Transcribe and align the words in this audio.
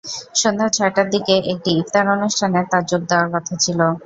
সন্ধ্যা 0.35 0.67
ছয়টার 0.69 1.07
দিকে 1.09 1.35
একটি 1.51 1.69
ইফতার 1.79 2.05
অনুষ্ঠানে 2.15 2.59
তাঁর 2.71 2.83
যোগ 2.89 3.01
দেওয়ার 3.09 3.29
কথা 3.35 3.53
ছিল। 3.63 3.79